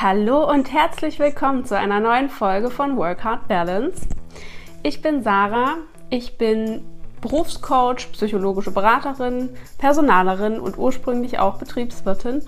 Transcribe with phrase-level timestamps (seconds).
[0.00, 4.06] Hallo und herzlich willkommen zu einer neuen Folge von Work Hard Balance.
[4.84, 5.78] Ich bin Sarah,
[6.08, 6.84] ich bin
[7.20, 12.42] Berufscoach, psychologische Beraterin, Personalerin und ursprünglich auch Betriebswirtin.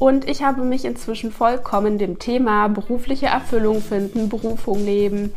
[0.00, 5.32] Und ich habe mich inzwischen vollkommen dem Thema berufliche Erfüllung finden, Berufung leben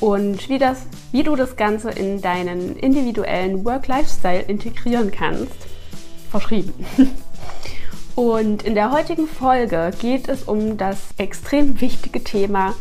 [0.00, 5.56] und wie, das, wie du das Ganze in deinen individuellen Work-Lifestyle integrieren kannst,
[6.30, 6.74] verschrieben.
[8.14, 12.74] Und in der heutigen Folge geht es um das extrem wichtige Thema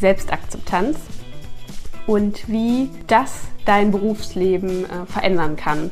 [0.00, 0.98] Selbstakzeptanz
[2.06, 5.90] und wie das dein Berufsleben äh, verändern kann.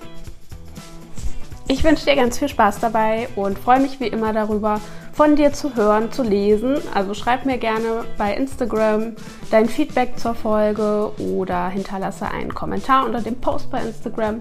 [1.69, 4.81] Ich wünsche dir ganz viel Spaß dabei und freue mich wie immer darüber,
[5.13, 6.79] von dir zu hören, zu lesen.
[6.95, 9.17] Also schreib mir gerne bei Instagram
[9.51, 14.41] dein Feedback zur Folge oder hinterlasse einen Kommentar unter dem Post bei Instagram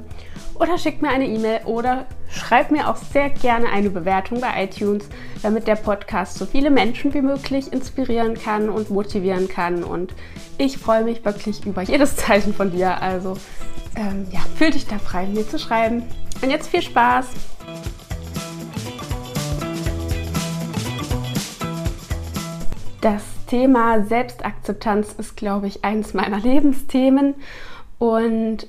[0.59, 5.07] oder schick mir eine E-Mail oder schreib mir auch sehr gerne eine Bewertung bei iTunes,
[5.41, 9.83] damit der Podcast so viele Menschen wie möglich inspirieren kann und motivieren kann.
[9.83, 10.13] Und
[10.57, 13.01] ich freue mich wirklich über jedes Zeichen von dir.
[13.01, 13.37] Also
[13.95, 16.03] ähm, ja, fühl dich da frei, mir zu schreiben.
[16.41, 17.27] Und jetzt viel Spaß!
[23.01, 27.35] Das Thema Selbstakzeptanz ist, glaube ich, eines meiner Lebensthemen.
[27.99, 28.67] Und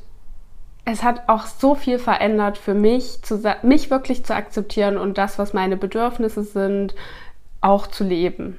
[0.91, 5.39] es hat auch so viel verändert für mich, zu, mich wirklich zu akzeptieren und das,
[5.39, 6.95] was meine Bedürfnisse sind,
[7.61, 8.59] auch zu leben.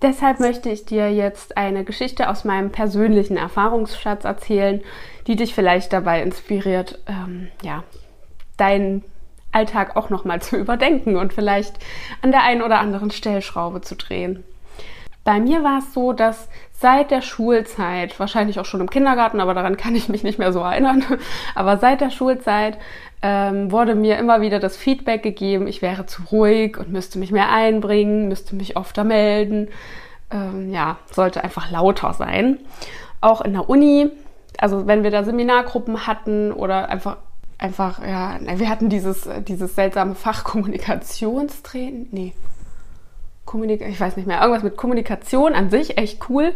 [0.00, 4.80] Deshalb möchte ich dir jetzt eine Geschichte aus meinem persönlichen Erfahrungsschatz erzählen,
[5.26, 7.82] die dich vielleicht dabei inspiriert, ähm, ja,
[8.56, 9.04] deinen
[9.50, 11.74] Alltag auch nochmal zu überdenken und vielleicht
[12.22, 14.44] an der einen oder anderen Stellschraube zu drehen.
[15.24, 16.48] Bei mir war es so, dass
[16.80, 20.52] seit der Schulzeit, wahrscheinlich auch schon im Kindergarten, aber daran kann ich mich nicht mehr
[20.52, 21.04] so erinnern,
[21.54, 22.78] aber seit der Schulzeit
[23.22, 27.32] ähm, wurde mir immer wieder das Feedback gegeben, ich wäre zu ruhig und müsste mich
[27.32, 29.68] mehr einbringen, müsste mich öfter melden,
[30.30, 32.58] ähm, ja, sollte einfach lauter sein.
[33.20, 34.10] Auch in der Uni,
[34.56, 37.18] also wenn wir da Seminargruppen hatten oder einfach
[37.58, 42.32] einfach, ja, wir hatten dieses, dieses seltsame Fach Kommunikationstraining, nee,
[43.44, 46.52] Kommunik ich weiß nicht mehr, irgendwas mit Kommunikation an sich, echt cool.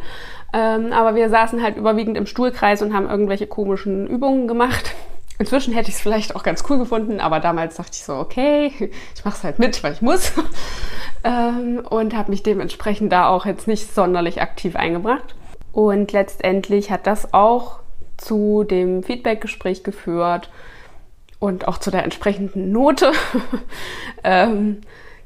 [0.53, 4.95] Ähm, aber wir saßen halt überwiegend im Stuhlkreis und haben irgendwelche komischen Übungen gemacht.
[5.39, 8.73] Inzwischen hätte ich es vielleicht auch ganz cool gefunden, aber damals dachte ich so, okay,
[9.17, 10.33] ich mache es halt mit, weil ich muss.
[11.25, 15.35] ähm, und habe mich dementsprechend da auch jetzt nicht sonderlich aktiv eingebracht.
[15.73, 17.81] Und letztendlich hat das auch
[18.17, 20.51] zu dem Feedbackgespräch geführt
[21.41, 23.11] und auch zu der entsprechenden Note.
[24.25, 24.83] ähm,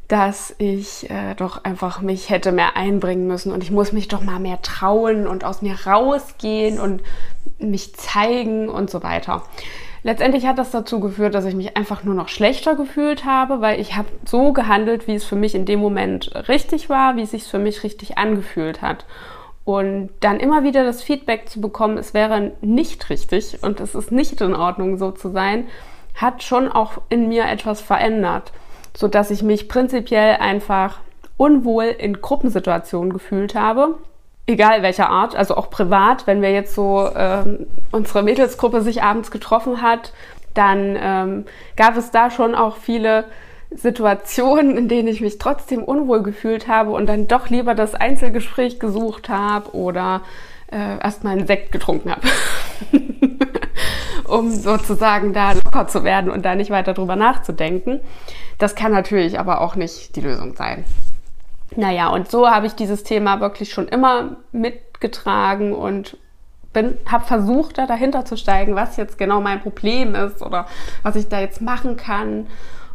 [0.09, 4.23] dass ich äh, doch einfach mich hätte mehr einbringen müssen und ich muss mich doch
[4.23, 7.03] mal mehr trauen und aus mir rausgehen und
[7.59, 9.43] mich zeigen und so weiter.
[10.03, 13.79] Letztendlich hat das dazu geführt, dass ich mich einfach nur noch schlechter gefühlt habe, weil
[13.81, 17.33] ich habe so gehandelt, wie es für mich in dem Moment richtig war, wie es
[17.33, 19.05] sich für mich richtig angefühlt hat.
[19.65, 24.11] Und dann immer wieder das Feedback zu bekommen, es wäre nicht richtig und es ist
[24.11, 25.67] nicht in Ordnung, so zu sein,
[26.15, 28.53] hat schon auch in mir etwas verändert
[28.99, 30.99] so dass ich mich prinzipiell einfach
[31.37, 33.95] unwohl in Gruppensituationen gefühlt habe.
[34.49, 39.31] Egal welcher Art, also auch privat, wenn wir jetzt so ähm, unsere Mädelsgruppe sich abends
[39.31, 40.13] getroffen hat,
[40.53, 41.45] dann ähm,
[41.77, 43.27] gab es da schon auch viele
[43.71, 48.81] Situationen, in denen ich mich trotzdem unwohl gefühlt habe und dann doch lieber das Einzelgespräch
[48.81, 50.23] gesucht habe oder
[50.73, 52.23] äh, erstmal einen Sekt getrunken habe.
[54.29, 58.01] um sozusagen da locker zu werden und da nicht weiter drüber nachzudenken.
[58.59, 60.85] Das kann natürlich aber auch nicht die Lösung sein.
[61.77, 66.17] Naja, und so habe ich dieses Thema wirklich schon immer mitgetragen und
[67.07, 70.67] habe versucht, da dahinter zu steigen, was jetzt genau mein Problem ist oder
[71.03, 72.47] was ich da jetzt machen kann,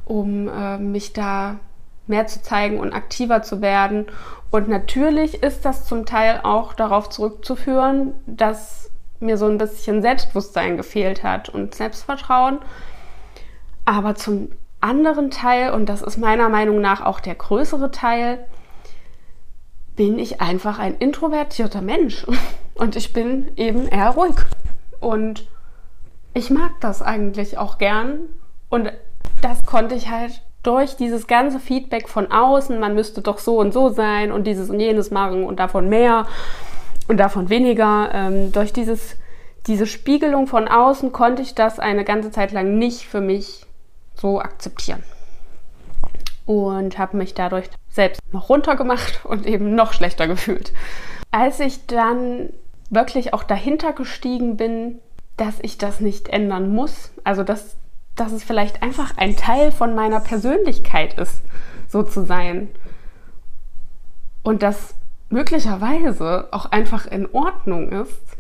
[0.06, 1.60] um äh, mich da
[2.08, 4.06] mehr zu zeigen und aktiver zu werden.
[4.52, 8.92] Und natürlich ist das zum Teil auch darauf zurückzuführen, dass
[9.24, 12.60] mir so ein bisschen Selbstbewusstsein gefehlt hat und Selbstvertrauen.
[13.86, 14.50] Aber zum
[14.82, 18.46] anderen Teil, und das ist meiner Meinung nach auch der größere Teil,
[19.96, 22.26] bin ich einfach ein introvertierter Mensch.
[22.76, 24.36] Und ich bin eben eher ruhig.
[25.00, 25.48] Und
[26.34, 28.22] ich mag das eigentlich auch gern.
[28.70, 28.92] Und
[29.42, 33.74] das konnte ich halt durch dieses ganze Feedback von außen, man müsste doch so und
[33.74, 36.26] so sein und dieses und jenes machen und davon mehr
[37.08, 38.10] und davon weniger.
[38.14, 39.16] Ähm, durch dieses,
[39.68, 43.66] diese Spiegelung von außen konnte ich das eine ganze Zeit lang nicht für mich
[44.16, 45.04] so akzeptieren.
[46.46, 50.74] Und habe mich dadurch selbst noch runtergemacht und eben noch schlechter gefühlt.
[51.32, 52.50] Als ich dann
[52.90, 55.00] wirklich auch dahinter gestiegen bin,
[55.38, 57.76] dass ich das nicht ändern muss, also dass,
[58.16, 61.42] dass es vielleicht einfach ein Teil von meiner Persönlichkeit ist,
[61.88, 62.70] so zu sein
[64.44, 64.94] und das
[65.34, 68.38] möglicherweise auch einfach in Ordnung ist,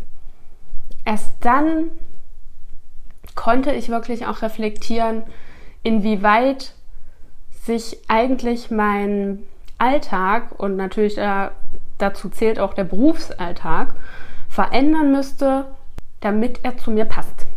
[1.03, 1.91] erst dann
[3.35, 5.23] konnte ich wirklich auch reflektieren,
[5.81, 6.75] inwieweit
[7.63, 9.39] sich eigentlich mein
[9.79, 11.49] Alltag und natürlich äh,
[11.97, 13.95] dazu zählt auch der Berufsalltag
[14.47, 15.65] verändern müsste,
[16.19, 17.47] damit er zu mir passt.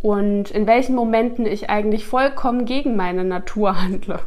[0.00, 4.20] Und in welchen Momenten ich eigentlich vollkommen gegen meine Natur handle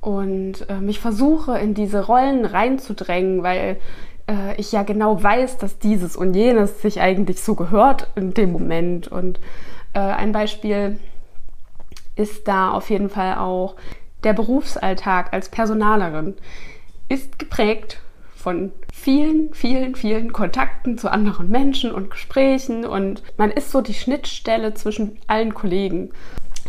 [0.00, 3.76] und äh, mich versuche in diese Rollen reinzudrängen, weil
[4.28, 8.52] äh, ich ja genau weiß, dass dieses und jenes sich eigentlich so gehört in dem
[8.52, 9.08] Moment.
[9.08, 9.40] Und
[9.92, 10.98] äh, ein Beispiel
[12.16, 13.76] ist da auf jeden Fall auch
[14.24, 16.34] der Berufsalltag als Personalerin
[17.08, 18.00] ist geprägt
[18.36, 23.94] von vielen, vielen, vielen Kontakten zu anderen Menschen und Gesprächen und man ist so die
[23.94, 26.10] Schnittstelle zwischen allen Kollegen.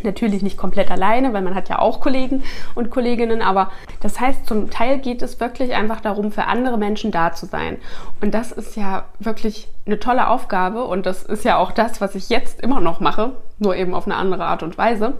[0.03, 2.43] Natürlich nicht komplett alleine, weil man hat ja auch Kollegen
[2.75, 3.71] und Kolleginnen, aber
[4.01, 7.77] das heißt, zum Teil geht es wirklich einfach darum, für andere Menschen da zu sein.
[8.21, 12.15] Und das ist ja wirklich eine tolle Aufgabe und das ist ja auch das, was
[12.15, 15.13] ich jetzt immer noch mache, nur eben auf eine andere Art und Weise.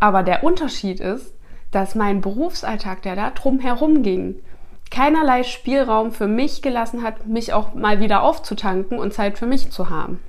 [0.00, 1.34] Aber der Unterschied ist,
[1.70, 4.36] dass mein Berufsalltag, der da drum herum ging,
[4.90, 9.70] keinerlei Spielraum für mich gelassen hat, mich auch mal wieder aufzutanken und Zeit für mich
[9.70, 10.20] zu haben.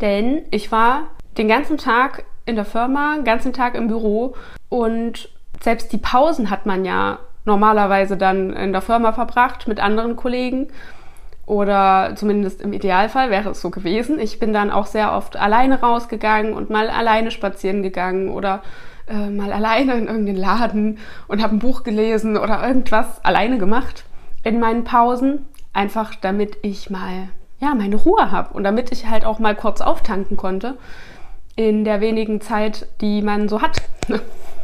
[0.00, 4.34] Denn ich war den ganzen Tag in der Firma, den ganzen Tag im Büro.
[4.68, 5.28] Und
[5.62, 10.68] selbst die Pausen hat man ja normalerweise dann in der Firma verbracht mit anderen Kollegen.
[11.46, 14.20] Oder zumindest im Idealfall wäre es so gewesen.
[14.20, 18.62] Ich bin dann auch sehr oft alleine rausgegangen und mal alleine spazieren gegangen oder
[19.08, 24.04] äh, mal alleine in irgendeinen Laden und habe ein Buch gelesen oder irgendwas alleine gemacht
[24.44, 29.24] in meinen Pausen, einfach damit ich mal ja meine Ruhe habe und damit ich halt
[29.24, 30.76] auch mal kurz auftanken konnte
[31.68, 33.82] in der wenigen Zeit, die man so hat.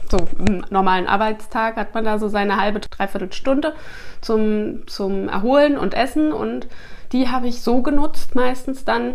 [0.09, 3.75] So im normalen Arbeitstag hat man da so seine halbe, dreiviertel Stunde
[4.21, 6.69] zum, zum Erholen und Essen und
[7.11, 9.15] die habe ich so genutzt meistens dann,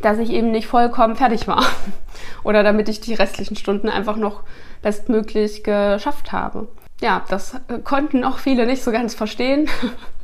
[0.00, 1.64] dass ich eben nicht vollkommen fertig war.
[2.42, 4.42] Oder damit ich die restlichen Stunden einfach noch
[4.82, 6.66] bestmöglich geschafft habe.
[7.00, 9.68] Ja, das äh, konnten auch viele nicht so ganz verstehen,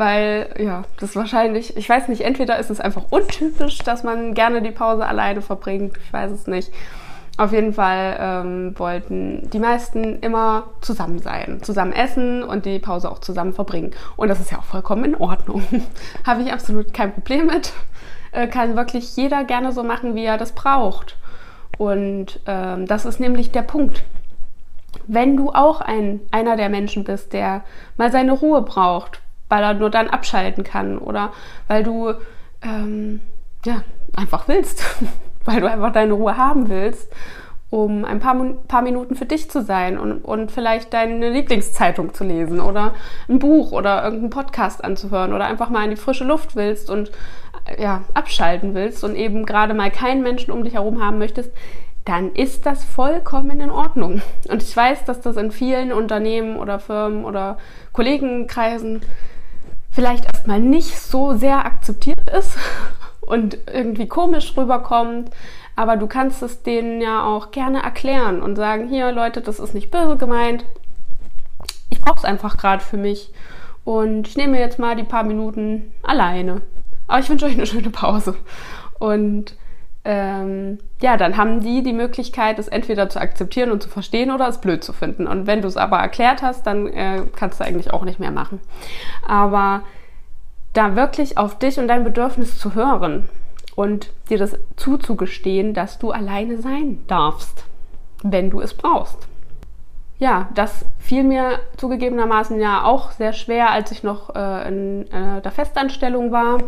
[0.00, 4.62] weil ja, das wahrscheinlich, ich weiß nicht, entweder ist es einfach untypisch, dass man gerne
[4.62, 6.72] die Pause alleine verbringt, ich weiß es nicht.
[7.36, 13.10] Auf jeden Fall ähm, wollten die meisten immer zusammen sein, zusammen essen und die Pause
[13.10, 13.90] auch zusammen verbringen.
[14.16, 15.62] Und das ist ja auch vollkommen in Ordnung.
[16.26, 17.74] Habe ich absolut kein Problem mit.
[18.32, 21.18] Äh, kann wirklich jeder gerne so machen, wie er das braucht.
[21.76, 24.02] Und ähm, das ist nämlich der Punkt.
[25.06, 27.64] Wenn du auch ein, einer der Menschen bist, der
[27.98, 29.20] mal seine Ruhe braucht,
[29.50, 31.32] weil er nur dann abschalten kann oder
[31.68, 32.14] weil du
[32.62, 33.20] ähm,
[33.66, 33.82] ja,
[34.16, 34.82] einfach willst,
[35.44, 37.12] weil du einfach deine Ruhe haben willst,
[37.68, 38.34] um ein paar,
[38.66, 42.94] paar Minuten für dich zu sein und, und vielleicht deine Lieblingszeitung zu lesen oder
[43.28, 47.12] ein Buch oder irgendeinen Podcast anzuhören oder einfach mal in die frische Luft willst und
[47.78, 51.52] ja, abschalten willst und eben gerade mal keinen Menschen um dich herum haben möchtest,
[52.04, 54.22] dann ist das vollkommen in Ordnung.
[54.48, 57.58] Und ich weiß, dass das in vielen Unternehmen oder Firmen oder
[57.92, 59.02] Kollegenkreisen
[59.90, 62.56] vielleicht erstmal nicht so sehr akzeptiert ist
[63.20, 65.30] und irgendwie komisch rüberkommt.
[65.76, 69.72] Aber du kannst es denen ja auch gerne erklären und sagen, hier Leute, das ist
[69.72, 70.64] nicht böse gemeint.
[71.88, 73.32] Ich brauche es einfach gerade für mich.
[73.84, 76.60] Und ich nehme jetzt mal die paar Minuten alleine.
[77.06, 78.36] Aber ich wünsche euch eine schöne Pause.
[78.98, 79.56] Und
[80.04, 84.48] ähm, ja, dann haben die die Möglichkeit, es entweder zu akzeptieren und zu verstehen oder
[84.48, 85.26] es blöd zu finden.
[85.26, 88.30] Und wenn du es aber erklärt hast, dann äh, kannst du eigentlich auch nicht mehr
[88.30, 88.60] machen.
[89.26, 89.82] Aber
[90.72, 93.28] da wirklich auf dich und dein Bedürfnis zu hören
[93.74, 97.64] und dir das zuzugestehen, dass du alleine sein darfst,
[98.22, 99.26] wenn du es brauchst.
[100.18, 105.40] Ja, das fiel mir zugegebenermaßen ja auch sehr schwer, als ich noch äh, in äh,
[105.40, 106.58] der Festanstellung war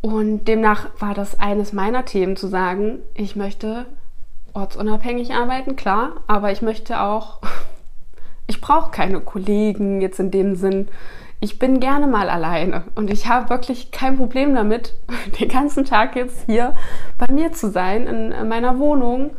[0.00, 3.86] und demnach war das eines meiner Themen zu sagen, ich möchte
[4.52, 7.40] ortsunabhängig arbeiten, klar, aber ich möchte auch,
[8.46, 10.88] ich brauche keine Kollegen jetzt in dem Sinn.
[11.40, 14.94] Ich bin gerne mal alleine und ich habe wirklich kein Problem damit,
[15.40, 16.74] den ganzen Tag jetzt hier
[17.18, 19.30] bei mir zu sein, in meiner Wohnung,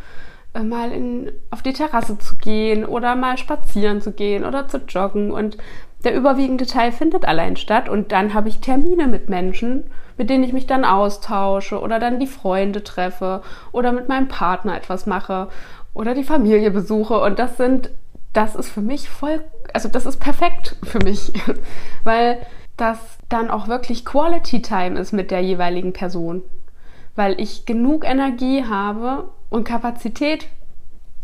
[0.64, 5.32] mal in, auf die Terrasse zu gehen oder mal spazieren zu gehen oder zu joggen.
[5.32, 5.58] Und
[6.04, 9.86] der überwiegende Teil findet allein statt und dann habe ich Termine mit Menschen,
[10.18, 14.76] mit denen ich mich dann austausche oder dann die Freunde treffe oder mit meinem Partner
[14.76, 15.50] etwas mache
[15.94, 17.20] oder die Familie besuche.
[17.20, 17.90] Und das sind,
[18.34, 21.34] das ist für mich voll, also das ist perfekt für mich,
[22.04, 22.40] weil
[22.78, 23.00] das
[23.30, 26.44] dann auch wirklich Quality Time ist mit der jeweiligen Person.
[27.16, 30.48] Weil ich genug Energie habe und Kapazität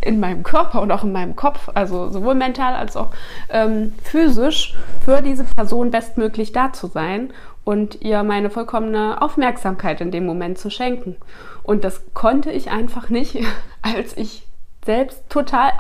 [0.02, 3.12] in meinem Körper und auch in meinem Kopf, also sowohl mental als auch
[3.50, 7.32] ähm, physisch, für diese Person bestmöglich da zu sein
[7.64, 11.16] und ihr meine vollkommene Aufmerksamkeit in dem Moment zu schenken.
[11.64, 13.38] Und das konnte ich einfach nicht,
[13.82, 14.46] als ich
[14.86, 15.72] selbst total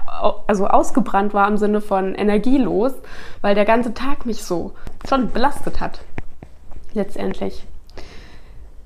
[0.47, 2.93] also ausgebrannt war im Sinne von energielos,
[3.41, 4.73] weil der ganze Tag mich so
[5.07, 5.99] schon belastet hat.
[6.93, 7.65] Letztendlich.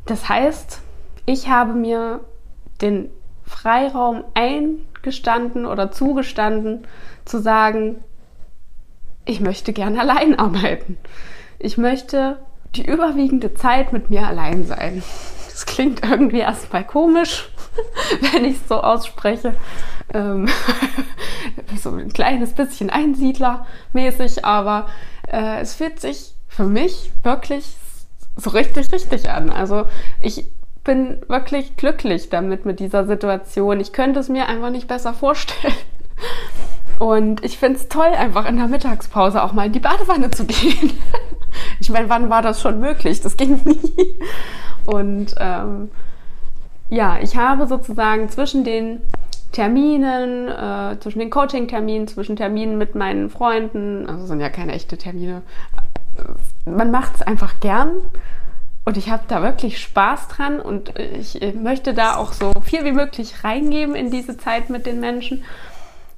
[0.08, 0.82] Das heißt,
[1.28, 2.22] ich habe mir
[2.82, 3.12] den
[3.48, 6.86] Freiraum eingestanden oder zugestanden,
[7.26, 8.04] zu sagen,
[9.26, 10.98] ich möchte gerne allein arbeiten.
[11.60, 12.38] Ich möchte
[12.76, 15.02] die überwiegende Zeit mit mir allein sein.
[15.50, 17.50] Das klingt irgendwie erstmal komisch,
[18.32, 19.56] wenn ich es so ausspreche.
[20.14, 20.48] Ähm,
[21.82, 24.88] so ein kleines bisschen Einsiedlermäßig, aber
[25.28, 27.76] äh, es fühlt sich für mich wirklich
[28.36, 29.50] so richtig, richtig an.
[29.50, 29.86] Also
[30.22, 30.46] ich
[30.88, 33.80] bin wirklich glücklich damit mit dieser Situation.
[33.80, 35.76] Ich könnte es mir einfach nicht besser vorstellen.
[36.98, 40.46] Und ich finde es toll, einfach in der Mittagspause auch mal in die Badewanne zu
[40.46, 40.98] gehen.
[41.80, 43.22] Ich meine, wann war das schon möglich?
[43.22, 44.20] Das ging nie.
[44.86, 45.90] Und ähm,
[46.90, 49.02] ja, ich habe sozusagen zwischen den
[49.52, 54.98] Terminen, äh, zwischen den Coaching-Terminen, zwischen Terminen mit meinen Freunden, also sind ja keine echte
[54.98, 55.42] Termine,
[56.66, 57.92] man macht es einfach gern
[58.88, 62.94] und ich habe da wirklich Spaß dran und ich möchte da auch so viel wie
[62.94, 65.44] möglich reingeben in diese Zeit mit den Menschen.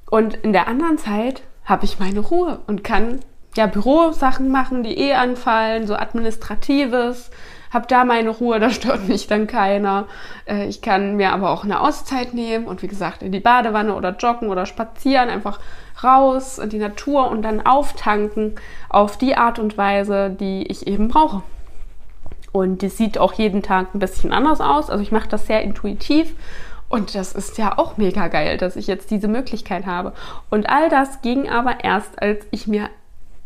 [0.08, 3.18] Und in der anderen Zeit habe ich meine Ruhe und kann
[3.56, 7.32] ja Bürosachen machen, die eh anfallen, so administratives.
[7.72, 10.06] Hab da meine Ruhe, da stört mich dann keiner.
[10.46, 13.96] Äh, ich kann mir aber auch eine Auszeit nehmen und wie gesagt in die Badewanne
[13.96, 15.58] oder joggen oder spazieren, einfach
[16.04, 18.54] raus in die Natur und dann auftanken
[18.88, 21.42] auf die Art und Weise, die ich eben brauche.
[22.52, 24.90] Und das sieht auch jeden Tag ein bisschen anders aus.
[24.90, 26.34] Also ich mache das sehr intuitiv
[26.90, 30.12] und das ist ja auch mega geil, dass ich jetzt diese Möglichkeit habe.
[30.50, 32.90] Und all das ging aber erst, als ich mir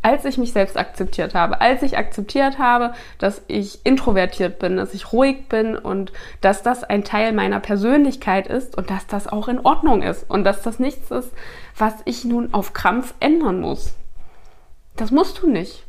[0.00, 4.92] als ich mich selbst akzeptiert habe, als ich akzeptiert habe, dass ich introvertiert bin, dass
[4.92, 9.48] ich ruhig bin und dass das ein Teil meiner Persönlichkeit ist und dass das auch
[9.48, 11.32] in Ordnung ist und dass das nichts ist,
[11.78, 13.94] was ich nun auf Krampf ändern muss.
[14.94, 15.86] Das musst du nicht.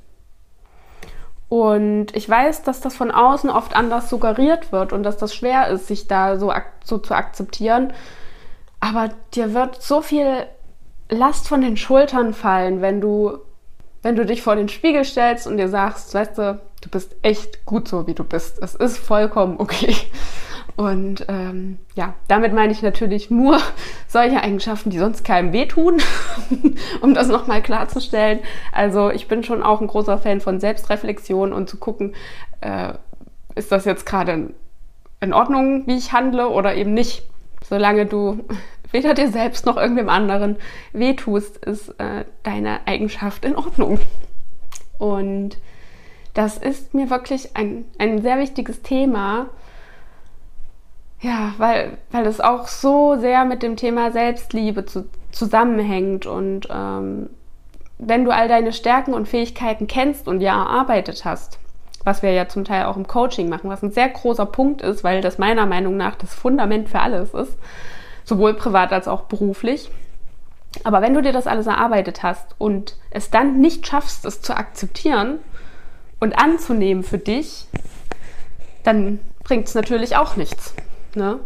[1.47, 5.67] Und ich weiß, dass das von außen oft anders suggeriert wird und dass das schwer
[5.67, 6.51] ist, sich da so,
[6.83, 7.93] so zu akzeptieren.
[8.79, 10.47] Aber dir wird so viel
[11.09, 13.39] Last von den Schultern fallen, wenn du
[14.05, 17.65] wenn du dich vor den Spiegel stellst und dir sagst, weißt du, du bist echt
[17.65, 18.61] gut so, wie du bist.
[18.61, 19.95] Es ist vollkommen okay.
[20.75, 23.59] Und ähm, ja, damit meine ich natürlich nur
[24.07, 26.01] solche Eigenschaften, die sonst keinem wehtun,
[27.01, 28.39] um das nochmal klarzustellen.
[28.73, 32.13] Also ich bin schon auch ein großer Fan von Selbstreflexion und zu gucken,
[32.61, 32.93] äh,
[33.55, 34.53] ist das jetzt gerade
[35.21, 37.23] in Ordnung, wie ich handle oder eben nicht.
[37.63, 38.43] Solange du
[38.91, 40.57] weder dir selbst noch irgendwem anderen
[40.91, 43.99] wehtust, ist äh, deine Eigenschaft in Ordnung.
[44.97, 45.57] Und
[46.33, 49.47] das ist mir wirklich ein, ein sehr wichtiges Thema.
[51.25, 56.27] Ja, weil, weil es auch so sehr mit dem Thema Selbstliebe zu, zusammenhängt.
[56.27, 57.31] Und ähm,
[57.97, 61.57] wenn du all deine Stärken und Fähigkeiten kennst und ja erarbeitet hast,
[62.03, 65.03] was wir ja zum Teil auch im Coaching machen, was ein sehr großer Punkt ist,
[65.03, 67.57] weil das meiner Meinung nach das Fundament für alles ist,
[68.23, 69.89] sowohl privat als auch beruflich.
[70.83, 74.55] Aber wenn du dir das alles erarbeitet hast und es dann nicht schaffst, es zu
[74.55, 75.39] akzeptieren
[76.19, 77.65] und anzunehmen für dich,
[78.83, 80.75] dann bringt es natürlich auch nichts.
[81.15, 81.39] Ne?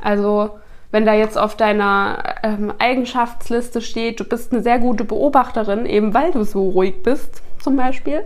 [0.00, 0.50] Also
[0.90, 6.12] wenn da jetzt auf deiner ähm, Eigenschaftsliste steht, du bist eine sehr gute Beobachterin, eben
[6.14, 8.24] weil du so ruhig bist, zum Beispiel,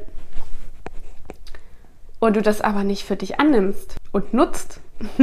[2.18, 4.80] und du das aber nicht für dich annimmst und nutzt,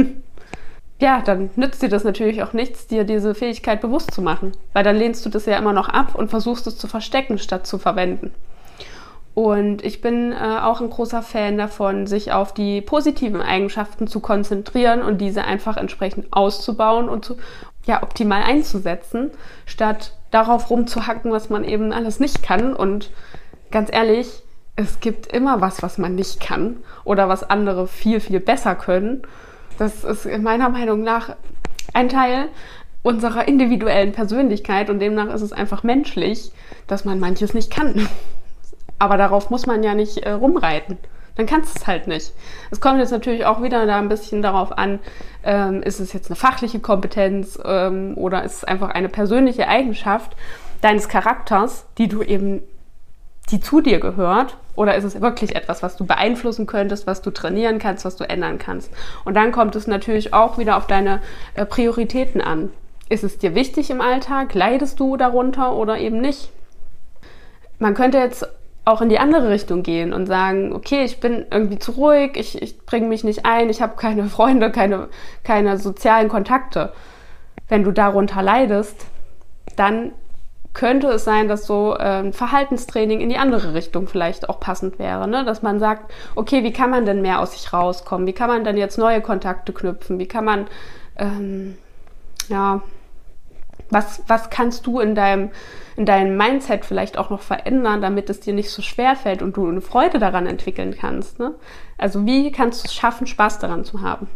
[1.00, 4.84] ja, dann nützt dir das natürlich auch nichts, dir diese Fähigkeit bewusst zu machen, weil
[4.84, 7.78] dann lehnst du das ja immer noch ab und versuchst es zu verstecken, statt zu
[7.78, 8.32] verwenden.
[9.34, 14.20] Und ich bin äh, auch ein großer Fan davon, sich auf die positiven Eigenschaften zu
[14.20, 17.36] konzentrieren und diese einfach entsprechend auszubauen und zu,
[17.84, 19.32] ja, optimal einzusetzen,
[19.66, 22.74] statt darauf rumzuhacken, was man eben alles nicht kann.
[22.74, 23.10] Und
[23.72, 24.42] ganz ehrlich,
[24.76, 29.22] es gibt immer was, was man nicht kann oder was andere viel, viel besser können.
[29.78, 31.34] Das ist meiner Meinung nach
[31.92, 32.48] ein Teil
[33.02, 36.52] unserer individuellen Persönlichkeit und demnach ist es einfach menschlich,
[36.86, 38.08] dass man manches nicht kann.
[39.04, 40.96] Aber darauf muss man ja nicht äh, rumreiten.
[41.36, 42.32] Dann kannst du es halt nicht.
[42.70, 44.98] Es kommt jetzt natürlich auch wieder da ein bisschen darauf an,
[45.44, 50.34] ähm, ist es jetzt eine fachliche Kompetenz ähm, oder ist es einfach eine persönliche Eigenschaft
[50.80, 52.62] deines Charakters, die du eben
[53.50, 54.56] die zu dir gehört?
[54.74, 58.26] Oder ist es wirklich etwas, was du beeinflussen könntest, was du trainieren kannst, was du
[58.26, 58.90] ändern kannst?
[59.26, 61.20] Und dann kommt es natürlich auch wieder auf deine
[61.56, 62.70] äh, Prioritäten an.
[63.10, 64.54] Ist es dir wichtig im Alltag?
[64.54, 66.48] Leidest du darunter oder eben nicht?
[67.78, 68.48] Man könnte jetzt
[68.84, 72.60] auch in die andere Richtung gehen und sagen, okay, ich bin irgendwie zu ruhig, ich,
[72.60, 75.08] ich bringe mich nicht ein, ich habe keine Freunde, keine,
[75.42, 76.92] keine sozialen Kontakte.
[77.68, 79.06] Wenn du darunter leidest,
[79.76, 80.12] dann
[80.74, 84.98] könnte es sein, dass so ein ähm, Verhaltenstraining in die andere Richtung vielleicht auch passend
[84.98, 85.28] wäre.
[85.28, 85.44] Ne?
[85.44, 88.26] Dass man sagt, okay, wie kann man denn mehr aus sich rauskommen?
[88.26, 90.18] Wie kann man denn jetzt neue Kontakte knüpfen?
[90.18, 90.66] Wie kann man,
[91.16, 91.78] ähm,
[92.48, 92.82] ja,
[93.88, 95.50] was, was kannst du in deinem,
[95.96, 99.56] in deinem Mindset vielleicht auch noch verändern, damit es dir nicht so schwer fällt und
[99.56, 101.38] du eine Freude daran entwickeln kannst?
[101.38, 101.54] Ne?
[101.98, 104.28] Also wie kannst du es schaffen, Spaß daran zu haben?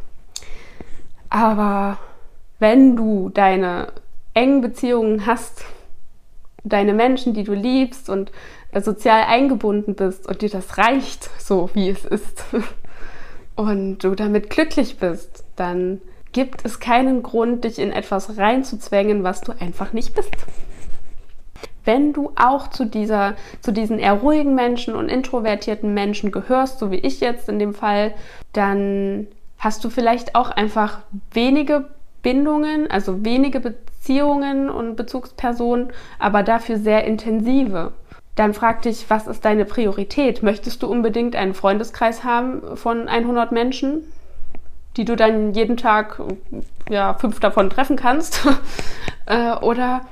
[1.30, 1.98] Aber
[2.58, 3.92] wenn du deine
[4.34, 5.64] engen Beziehungen hast,
[6.64, 8.30] deine Menschen, die du liebst und
[8.72, 12.44] äh, sozial eingebunden bist und dir das reicht, so wie es ist,
[13.56, 16.00] und du damit glücklich bist, dann
[16.32, 20.36] gibt es keinen Grund, dich in etwas reinzuzwängen, was du einfach nicht bist.
[21.84, 26.90] Wenn du auch zu, dieser, zu diesen eher ruhigen Menschen und introvertierten Menschen gehörst, so
[26.90, 28.12] wie ich jetzt in dem Fall,
[28.52, 29.26] dann
[29.58, 30.98] hast du vielleicht auch einfach
[31.32, 31.88] wenige
[32.22, 37.92] Bindungen, also wenige Beziehungen und Bezugspersonen, aber dafür sehr intensive.
[38.34, 40.42] Dann frag dich, was ist deine Priorität?
[40.42, 44.02] Möchtest du unbedingt einen Freundeskreis haben von 100 Menschen,
[44.96, 46.20] die du dann jeden Tag
[46.88, 48.46] ja, fünf davon treffen kannst?
[49.30, 50.06] Äh, oder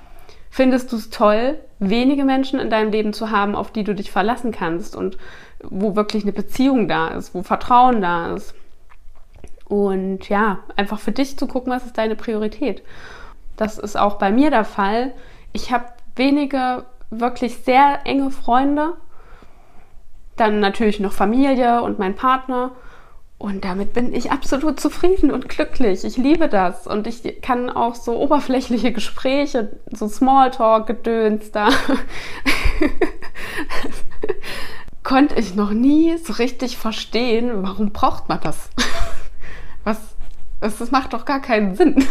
[0.57, 4.11] findest du es toll, wenige Menschen in deinem Leben zu haben, auf die du dich
[4.11, 5.19] verlassen kannst und
[5.63, 8.55] wo wirklich eine Beziehung da ist, wo Vertrauen da ist?
[9.67, 12.83] Und ja, einfach für dich zu gucken, was ist deine Priorität.
[13.59, 15.13] Das ist auch bei mir der Fall.
[15.53, 15.85] Ich habe
[16.15, 18.95] wenige wirklich sehr enge Freunde.
[20.37, 22.71] Dann natürlich noch Familie und mein Partner.
[23.39, 26.05] Und damit bin ich absolut zufrieden und glücklich.
[26.05, 26.87] Ich liebe das.
[26.87, 31.69] Und ich kann auch so oberflächliche Gespräche, so Smalltalk-Gedöns da,
[35.03, 38.71] konnte ich noch nie so richtig verstehen, warum braucht man das?
[39.85, 39.99] Was?
[40.61, 42.05] Das, das macht doch gar keinen Sinn.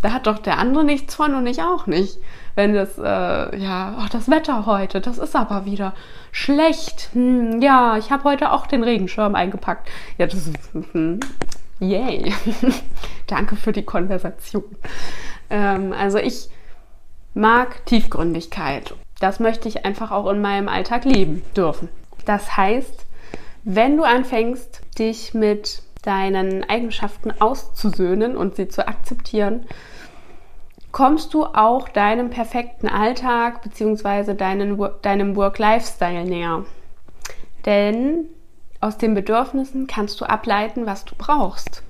[0.00, 2.18] da hat doch der andere nichts von und ich auch nicht.
[2.54, 3.02] Wenn das, äh,
[3.56, 5.92] ja, oh, das Wetter heute, das ist aber wieder
[6.30, 7.10] schlecht.
[7.12, 9.88] Hm, ja, ich habe heute auch den Regenschirm eingepackt.
[10.18, 10.58] Ja, das ist,
[10.92, 11.20] hm,
[11.80, 12.32] yay.
[13.26, 14.64] Danke für die Konversation.
[15.50, 16.48] Ähm, also ich
[17.34, 18.94] mag Tiefgründigkeit.
[19.20, 21.88] Das möchte ich einfach auch in meinem Alltag leben dürfen.
[22.24, 23.06] Das heißt,
[23.64, 29.66] wenn du anfängst, dich mit deinen Eigenschaften auszusöhnen und sie zu akzeptieren,
[30.94, 34.32] kommst du auch deinem perfekten Alltag bzw.
[34.32, 36.64] deinem Work-Lifestyle näher.
[37.66, 38.26] Denn
[38.80, 41.82] aus den Bedürfnissen kannst du ableiten, was du brauchst.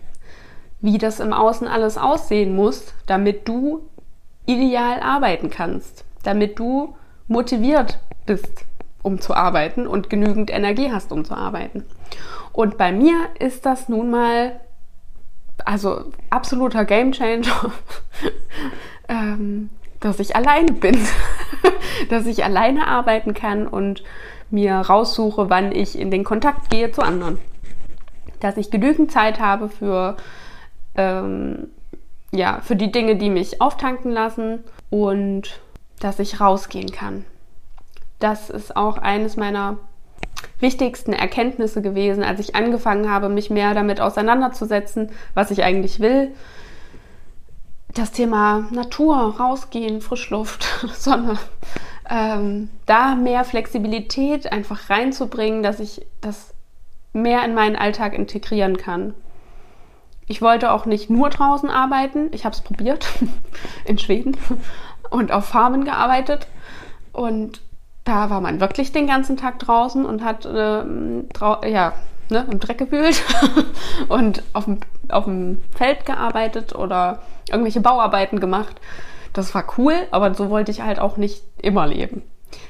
[0.81, 3.83] Wie das im Außen alles aussehen muss, damit du
[4.47, 6.97] ideal arbeiten kannst, damit du
[7.29, 8.65] motiviert bist,
[9.03, 11.85] um zu arbeiten und genügend Energie hast, um zu arbeiten.
[12.55, 14.61] Und bei mir ist das nun mal,
[15.67, 17.71] also absoluter Gamechanger,
[19.09, 20.99] ähm, dass ich alleine bin,
[22.11, 24.03] dass ich alleine arbeiten kann und
[24.51, 27.39] mir raussuche, wann ich in den Kontakt gehe zu anderen.
[28.41, 30.17] Dass ich genügend Zeit habe für,
[30.97, 31.69] ähm,
[32.33, 35.61] ja, für die Dinge, die mich auftanken lassen und
[36.01, 37.25] dass ich rausgehen kann.
[38.19, 39.79] Das ist auch eines meiner
[40.61, 46.33] wichtigsten Erkenntnisse gewesen, als ich angefangen habe, mich mehr damit auseinanderzusetzen, was ich eigentlich will.
[47.95, 51.39] Das Thema Natur, rausgehen, Frischluft, Sonne,
[52.11, 56.55] ähm, da mehr Flexibilität einfach reinzubringen, dass ich das
[57.13, 59.15] mehr in meinen Alltag integrieren kann.
[60.27, 62.31] Ich wollte auch nicht nur draußen arbeiten.
[62.33, 63.07] Ich habe es probiert
[63.85, 64.37] in Schweden
[65.11, 66.49] und auf Farmen gearbeitet.
[67.13, 67.61] Und
[68.05, 71.93] da war man wirklich den ganzen Tag draußen und hat äh, ja,
[72.31, 73.23] ne, im Dreck gewühlt
[74.09, 78.81] und auf dem, auf dem Feld gearbeitet oder irgendwelche Bauarbeiten gemacht.
[79.33, 82.23] Das war cool, aber so wollte ich halt auch nicht immer leben.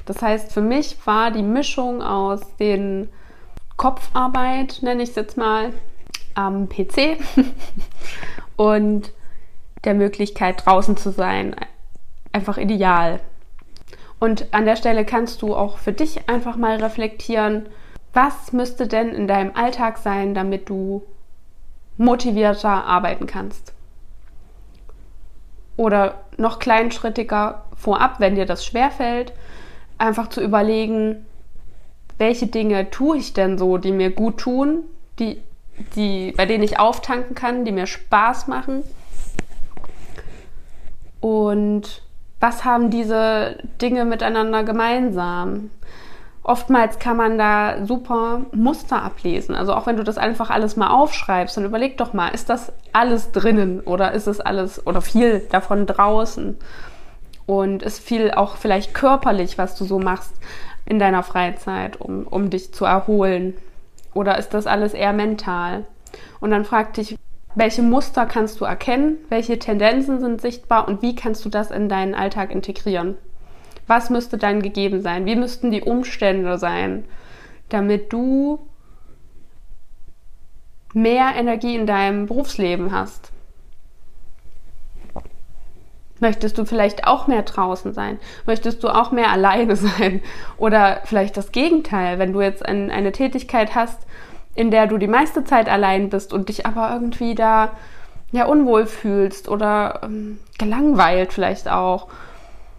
[0.05, 3.09] Das heißt, für mich war die Mischung aus den
[3.77, 5.73] Kopfarbeit, nenne ich es jetzt mal,
[6.33, 7.17] am PC
[8.55, 9.11] und
[9.83, 11.55] der Möglichkeit draußen zu sein,
[12.31, 13.19] einfach ideal.
[14.19, 17.67] Und an der Stelle kannst du auch für dich einfach mal reflektieren,
[18.15, 21.03] was müsste denn in deinem Alltag sein, damit du
[21.97, 23.73] motivierter arbeiten kannst.
[25.77, 29.33] Oder noch kleinschrittiger vorab, wenn dir das schwerfällt,
[29.97, 31.25] einfach zu überlegen,
[32.17, 34.85] welche Dinge tue ich denn so, die mir gut tun,
[35.19, 35.41] die,
[35.95, 38.83] die, bei denen ich auftanken kann, die mir Spaß machen
[41.25, 42.03] Und
[42.39, 45.71] was haben diese Dinge miteinander gemeinsam?
[46.47, 49.55] Oftmals kann man da super Muster ablesen.
[49.55, 52.71] Also auch wenn du das einfach alles mal aufschreibst, dann überleg doch mal, ist das
[52.93, 56.55] alles drinnen oder ist es alles oder viel davon draußen?
[57.47, 60.35] Und ist viel auch vielleicht körperlich, was du so machst
[60.85, 63.55] in deiner Freizeit, um, um dich zu erholen?
[64.13, 65.87] Oder ist das alles eher mental?
[66.41, 67.17] Und dann frag dich,
[67.55, 69.17] welche Muster kannst du erkennen?
[69.29, 70.87] Welche Tendenzen sind sichtbar?
[70.87, 73.17] Und wie kannst du das in deinen Alltag integrieren?
[73.87, 75.25] Was müsste dann gegeben sein?
[75.25, 77.05] Wie müssten die Umstände sein,
[77.69, 78.67] damit du
[80.93, 83.31] mehr Energie in deinem Berufsleben hast?
[86.19, 88.19] Möchtest du vielleicht auch mehr draußen sein?
[88.45, 90.21] Möchtest du auch mehr alleine sein?
[90.57, 93.99] Oder vielleicht das Gegenteil, wenn du jetzt ein, eine Tätigkeit hast,
[94.55, 97.71] in der du die meiste Zeit allein bist und dich aber irgendwie da
[98.31, 102.07] ja unwohl fühlst oder ähm, gelangweilt vielleicht auch.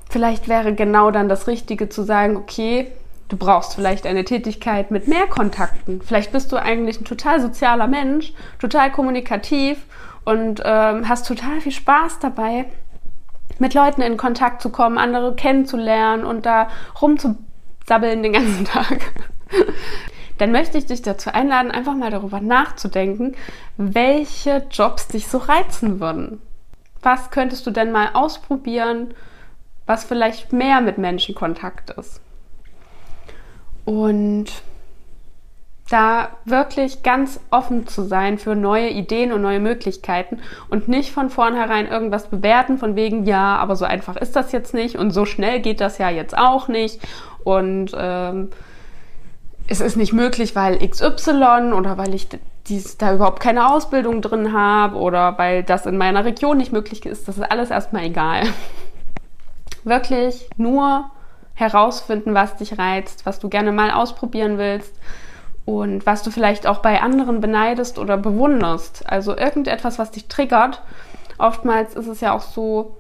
[0.09, 2.93] Vielleicht wäre genau dann das Richtige zu sagen, okay,
[3.29, 6.01] du brauchst vielleicht eine Tätigkeit mit mehr Kontakten.
[6.01, 9.79] Vielleicht bist du eigentlich ein total sozialer Mensch, total kommunikativ
[10.25, 12.67] und ähm, hast total viel Spaß dabei,
[13.59, 16.69] mit Leuten in Kontakt zu kommen, andere kennenzulernen und da
[17.01, 19.13] rumzusabbeln den ganzen Tag
[20.39, 23.35] dann möchte ich dich dazu einladen, einfach mal darüber nachzudenken,
[23.77, 26.41] welche Jobs dich so reizen würden.
[27.03, 29.15] Was könntest du denn mal ausprobieren,
[29.87, 32.21] was vielleicht mehr mit Menschen Kontakt ist?
[33.85, 34.47] Und
[35.89, 41.31] da wirklich ganz offen zu sein für neue Ideen und neue Möglichkeiten und nicht von
[41.31, 45.25] vornherein irgendwas bewerten von wegen, ja, aber so einfach ist das jetzt nicht und so
[45.25, 47.01] schnell geht das ja jetzt auch nicht
[47.45, 48.51] und ähm,
[49.69, 52.29] es ist nicht möglich, weil XY oder weil ich
[52.69, 57.07] dies, da überhaupt keine Ausbildung drin habe oder weil das in meiner Region nicht möglich
[57.07, 58.43] ist, das ist alles erstmal egal.
[59.87, 61.11] Wirklich nur
[61.55, 64.95] herausfinden, was dich reizt, was du gerne mal ausprobieren willst
[65.65, 69.11] und was du vielleicht auch bei anderen beneidest oder bewunderst.
[69.11, 70.83] Also irgendetwas, was dich triggert.
[71.39, 72.99] Oftmals ist es ja auch so,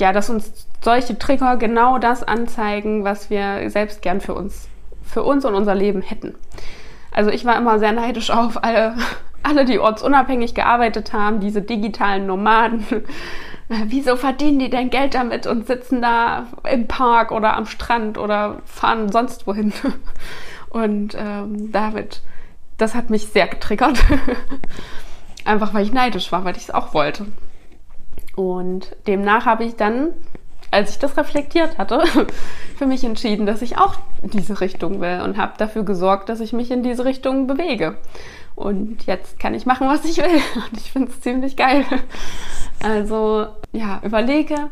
[0.00, 4.68] ja, dass uns solche Trigger genau das anzeigen, was wir selbst gern für uns
[5.12, 6.34] für uns und unser Leben hätten.
[7.12, 8.96] Also ich war immer sehr neidisch auf alle,
[9.42, 12.86] alle, die ortsunabhängig gearbeitet haben, diese digitalen Nomaden.
[13.86, 18.58] Wieso verdienen die denn Geld damit und sitzen da im Park oder am Strand oder
[18.64, 19.72] fahren sonst wohin?
[20.70, 22.22] Und ähm, David,
[22.78, 23.98] das hat mich sehr getriggert.
[25.44, 27.26] Einfach weil ich neidisch war, weil ich es auch wollte.
[28.36, 30.14] Und demnach habe ich dann
[30.72, 32.02] als ich das reflektiert hatte,
[32.76, 36.52] für mich entschieden, dass ich auch diese Richtung will und habe dafür gesorgt, dass ich
[36.52, 37.98] mich in diese Richtung bewege.
[38.62, 40.24] Und jetzt kann ich machen, was ich will.
[40.54, 41.84] Und ich finde es ziemlich geil.
[42.82, 44.70] Also ja, überlege,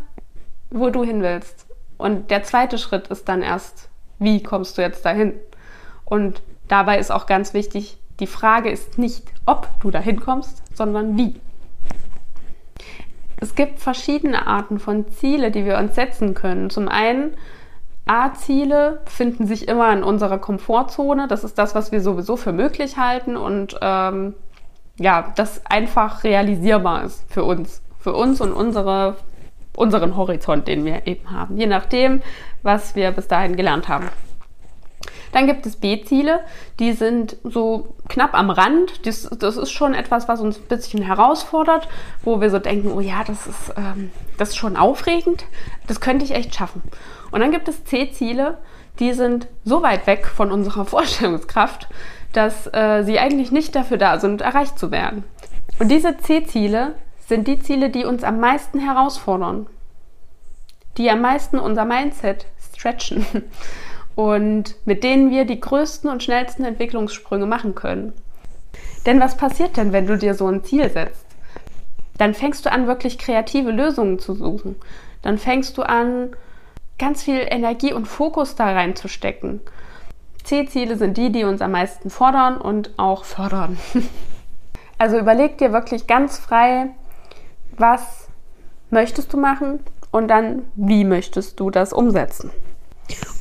[0.71, 1.67] wo du hin willst.
[1.99, 5.35] Und der zweite Schritt ist dann erst, wie kommst du jetzt dahin?
[6.05, 11.17] Und dabei ist auch ganz wichtig, die Frage ist nicht, ob du dahin kommst, sondern
[11.17, 11.41] wie.
[13.37, 16.69] Es gibt verschiedene Arten von Ziele, die wir uns setzen können.
[16.69, 17.35] Zum einen
[18.11, 21.29] A-Ziele befinden sich immer in unserer Komfortzone.
[21.29, 24.35] Das ist das, was wir sowieso für möglich halten und ähm,
[24.99, 29.15] ja, das einfach realisierbar ist für uns, für uns und unsere,
[29.77, 32.21] unseren Horizont, den wir eben haben, je nachdem,
[32.65, 34.09] was wir bis dahin gelernt haben.
[35.31, 36.41] Dann gibt es B-Ziele,
[36.81, 39.07] die sind so knapp am Rand.
[39.07, 41.89] Das, das, ist schon etwas, was uns ein bisschen herausfordert,
[42.25, 45.45] wo wir so denken, oh ja, das ist, ähm, das ist schon aufregend,
[45.87, 46.83] das könnte ich echt schaffen.
[47.31, 48.59] Und dann gibt es C-Ziele,
[48.99, 51.89] die sind so weit weg von unserer Vorstellungskraft,
[52.33, 55.25] dass äh, sie eigentlich nicht dafür da sind, erreicht zu werden.
[55.79, 56.95] Und diese C-Ziele
[57.27, 59.67] sind die Ziele, die uns am meisten herausfordern,
[60.97, 63.25] die am meisten unser Mindset stretchen
[64.15, 68.13] und mit denen wir die größten und schnellsten Entwicklungssprünge machen können.
[69.07, 71.27] Denn was passiert denn, wenn du dir so ein Ziel setzt?
[72.19, 74.77] Dann fängst du an, wirklich kreative Lösungen zu suchen.
[75.23, 76.31] Dann fängst du an,
[77.01, 79.61] ganz viel Energie und Fokus da reinzustecken.
[80.45, 83.79] C-Ziele sind die, die uns am meisten fordern und auch fördern.
[84.99, 86.91] Also überleg dir wirklich ganz frei,
[87.79, 88.29] was
[88.91, 92.51] möchtest du machen und dann, wie möchtest du das umsetzen.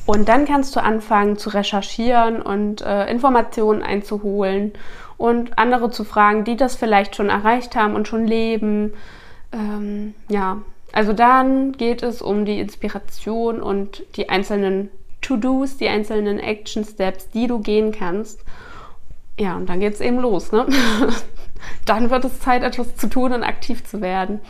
[0.06, 4.72] Und dann kannst du anfangen zu recherchieren und äh, Informationen einzuholen
[5.18, 8.94] und andere zu fragen, die das vielleicht schon erreicht haben und schon leben.
[9.52, 16.38] Ähm, ja, also dann geht es um die Inspiration und die einzelnen To-Dos, die einzelnen
[16.38, 18.40] Action Steps, die du gehen kannst.
[19.38, 20.52] Ja, und dann geht es eben los.
[20.52, 20.66] Ne?
[21.86, 24.40] dann wird es Zeit, etwas zu tun und aktiv zu werden.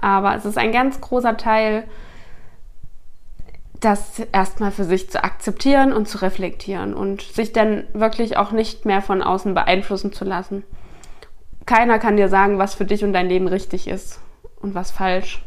[0.00, 1.84] Aber es ist ein ganz großer Teil,
[3.80, 8.84] das erstmal für sich zu akzeptieren und zu reflektieren und sich dann wirklich auch nicht
[8.84, 10.62] mehr von außen beeinflussen zu lassen.
[11.66, 14.20] Keiner kann dir sagen, was für dich und dein Leben richtig ist
[14.60, 15.44] und was falsch.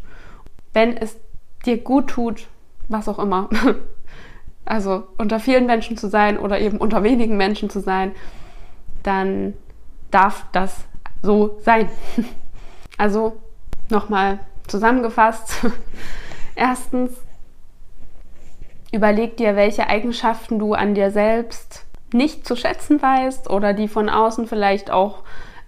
[0.76, 1.18] Wenn es
[1.66, 2.48] dir gut tut,
[2.90, 3.50] was auch immer.
[4.68, 8.14] Also unter vielen Menschen zu sein oder eben unter wenigen Menschen zu sein,
[9.04, 9.54] dann
[10.10, 10.86] darf das
[11.22, 11.88] so sein.
[12.98, 13.38] Also
[13.92, 15.68] nochmal zusammengefasst.
[16.56, 17.12] Erstens,
[18.92, 24.10] überleg dir, welche Eigenschaften du an dir selbst nicht zu schätzen weißt oder die von
[24.10, 25.20] außen vielleicht auch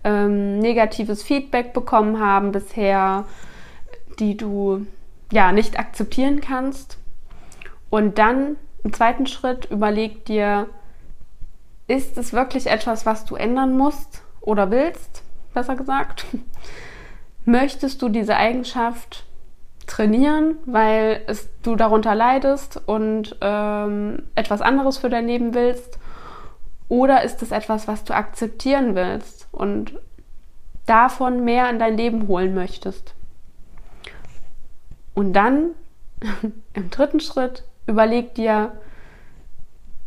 [0.03, 3.25] ähm, negatives Feedback bekommen haben bisher,
[4.19, 4.87] die du
[5.31, 6.97] ja nicht akzeptieren kannst.
[7.89, 10.67] Und dann im zweiten Schritt überleg dir,
[11.87, 16.25] ist es wirklich etwas, was du ändern musst oder willst, besser gesagt?
[17.45, 19.25] Möchtest du diese Eigenschaft
[19.87, 25.97] trainieren, weil es, du darunter leidest und ähm, etwas anderes für dein Leben willst?
[26.89, 29.93] Oder ist es etwas, was du akzeptieren willst und
[30.85, 33.16] davon mehr in dein Leben holen möchtest?
[35.17, 35.71] Und dann
[36.73, 38.73] im dritten Schritt überleg dir,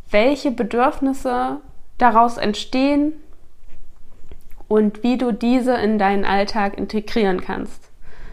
[0.09, 1.57] welche Bedürfnisse
[1.99, 3.15] daraus entstehen
[4.69, 7.91] und wie du diese in deinen Alltag integrieren kannst.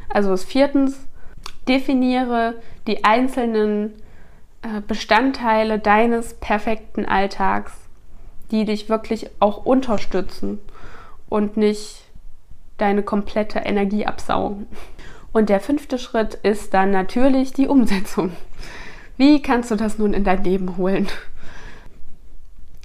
[0.08, 1.08] Also viertens,
[1.68, 2.54] definiere
[2.86, 3.94] die einzelnen
[4.62, 7.74] äh, Bestandteile deines perfekten Alltags,
[8.52, 10.60] die dich wirklich auch unterstützen
[11.28, 12.04] und nicht
[12.78, 14.68] deine komplette Energie absaugen.
[15.38, 18.32] Und der fünfte Schritt ist dann natürlich die Umsetzung.
[19.18, 21.08] Wie kannst du das nun in dein Leben holen?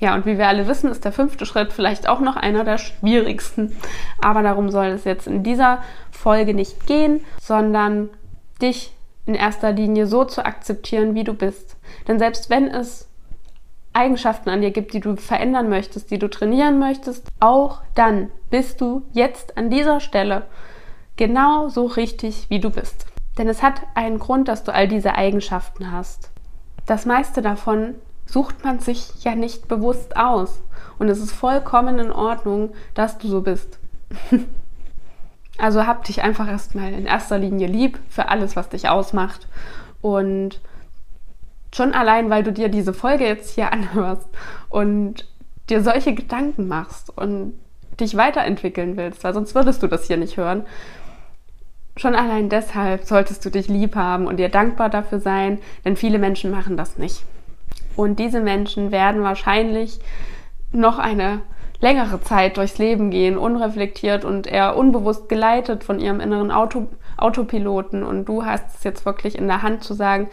[0.01, 2.77] Ja, und wie wir alle wissen, ist der fünfte Schritt vielleicht auch noch einer der
[2.77, 3.75] schwierigsten.
[4.21, 8.11] Aber darum soll es jetzt in dieser Folge nicht gehen, sondern
[8.61, 8.93] dich
[9.25, 11.77] in erster Linie so zu akzeptieren, wie du bist.
[12.07, 13.09] Denn selbst wenn es
[13.95, 18.83] Eigenschaften an dir gibt, die du verändern möchtest, die du trainieren möchtest, auch dann bist
[18.83, 20.43] du jetzt an dieser Stelle
[21.17, 23.07] genau so richtig, wie du bist.
[23.39, 26.31] Denn es hat einen Grund, dass du all diese Eigenschaften hast.
[26.87, 27.95] Das meiste davon
[28.27, 30.61] sucht man sich ja nicht bewusst aus.
[30.99, 33.79] Und es ist vollkommen in Ordnung, dass du so bist.
[35.59, 39.47] Also hab dich einfach erstmal in erster Linie lieb für alles, was dich ausmacht.
[40.01, 40.61] Und
[41.75, 44.29] schon allein, weil du dir diese Folge jetzt hier anhörst
[44.71, 45.29] und
[45.69, 47.53] dir solche Gedanken machst und
[48.01, 50.65] dich weiterentwickeln willst, weil sonst würdest du das hier nicht hören.
[52.03, 56.19] Schon allein deshalb solltest du dich lieb haben und dir dankbar dafür sein, denn viele
[56.19, 57.23] Menschen machen das nicht.
[57.95, 60.01] Und diese Menschen werden wahrscheinlich
[60.73, 61.43] noch eine
[61.79, 68.03] längere Zeit durchs Leben gehen, unreflektiert und eher unbewusst geleitet von ihrem inneren Auto, Autopiloten.
[68.03, 70.29] Und du hast es jetzt wirklich in der Hand zu sagen,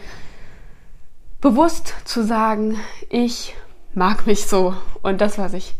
[1.40, 2.80] bewusst zu sagen,
[3.10, 3.54] ich
[3.94, 5.76] mag mich so und das, was ich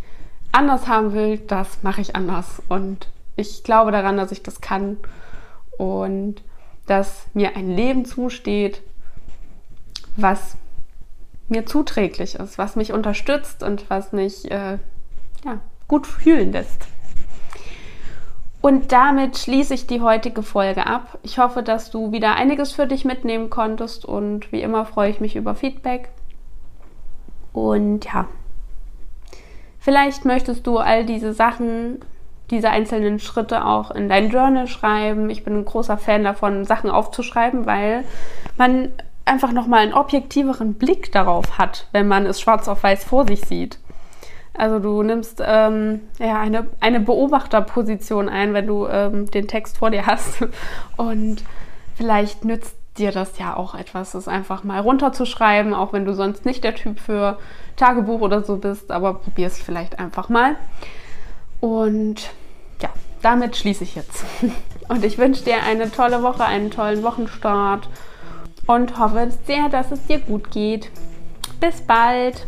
[0.52, 2.62] anders haben will, das mache ich anders.
[2.68, 4.96] Und ich glaube daran, dass ich das kann
[5.80, 6.42] und
[6.86, 8.82] dass mir ein Leben zusteht,
[10.16, 10.58] was
[11.48, 14.76] mir zuträglich ist, was mich unterstützt und was mich äh,
[15.42, 16.86] ja, gut fühlen lässt.
[18.60, 21.18] Und damit schließe ich die heutige Folge ab.
[21.22, 25.18] Ich hoffe, dass du wieder einiges für dich mitnehmen konntest und wie immer freue ich
[25.18, 26.10] mich über Feedback.
[27.54, 28.28] Und ja,
[29.78, 32.00] vielleicht möchtest du all diese Sachen,
[32.50, 35.30] diese einzelnen Schritte auch in dein Journal schreiben.
[35.30, 38.04] Ich bin ein großer Fan davon, Sachen aufzuschreiben, weil
[38.56, 38.90] man
[39.24, 43.42] einfach nochmal einen objektiveren Blick darauf hat, wenn man es schwarz auf weiß vor sich
[43.42, 43.78] sieht.
[44.54, 49.90] Also du nimmst ähm, ja, eine, eine Beobachterposition ein, wenn du ähm, den Text vor
[49.90, 50.44] dir hast.
[50.96, 51.44] Und
[51.94, 56.44] vielleicht nützt dir das ja auch etwas, es einfach mal runterzuschreiben, auch wenn du sonst
[56.44, 57.38] nicht der Typ für
[57.76, 60.56] Tagebuch oder so bist, aber probier es vielleicht einfach mal.
[61.60, 62.30] Und
[63.22, 64.24] damit schließe ich jetzt.
[64.88, 67.88] Und ich wünsche dir eine tolle Woche, einen tollen Wochenstart
[68.66, 70.90] und hoffe sehr, dass es dir gut geht.
[71.60, 72.46] Bis bald!